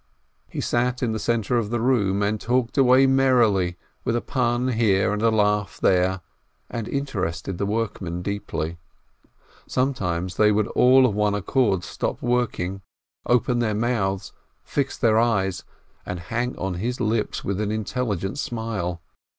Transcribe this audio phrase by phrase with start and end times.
[0.49, 4.69] He sat in the centre of the room, and talked away merrily, with a pun
[4.69, 6.21] here and a laugh there,
[6.71, 8.79] and inter ested the workmen deeply.
[9.67, 12.81] Sometimes they would all of one accord stop working,
[13.27, 14.33] open their mouths,
[14.63, 15.65] fix their eyes,
[16.03, 19.03] and hang on his lips with an intelligent smile.